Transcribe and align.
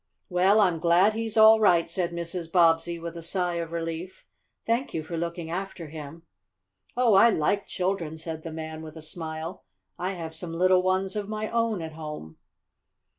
"Well, 0.29 0.59
I'm 0.59 0.79
glad 0.79 1.13
he's 1.13 1.37
all 1.37 1.59
right," 1.59 1.87
said 1.87 2.11
Mrs. 2.11 2.51
Bobbsey 2.51 2.97
with 2.97 3.15
a 3.15 3.21
sigh 3.21 3.57
of 3.57 3.71
relief. 3.71 4.25
"Thank 4.65 4.95
you 4.95 5.03
for 5.03 5.15
looking 5.15 5.51
after 5.51 5.89
him." 5.89 6.23
"Oh, 6.97 7.13
I 7.13 7.29
like 7.29 7.67
children," 7.67 8.17
said 8.17 8.41
the 8.41 8.51
man 8.51 8.81
with 8.81 8.97
a 8.97 9.03
smile. 9.03 9.63
"I 9.99 10.13
have 10.13 10.33
some 10.33 10.53
little 10.55 10.81
ones 10.81 11.15
of 11.15 11.29
my 11.29 11.51
own 11.51 11.83
at 11.83 11.93
home." 11.93 12.37